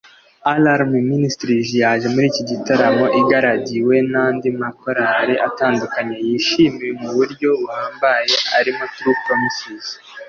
Alarm 0.53 0.91
Ministries 1.11 1.67
yaje 1.81 2.07
muri 2.13 2.25
iki 2.31 2.43
gitaramo 2.51 3.05
igaragiwe 3.21 3.95
n’andi 4.11 4.49
makorali 4.61 5.33
atandukanye 5.47 6.15
yishimiwe 6.27 6.89
mu 7.01 7.09
buryo 7.15 7.49
buhambaye 7.59 8.33
arimo 8.57 8.83
True 8.95 9.17
Promises 9.25 9.87